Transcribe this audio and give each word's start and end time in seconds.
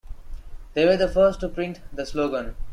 They 0.73 0.83
were 0.87 0.97
the 0.97 1.07
first 1.07 1.41
to 1.41 1.47
print 1.47 1.79
the 1.93 2.07
slogan. 2.07 2.55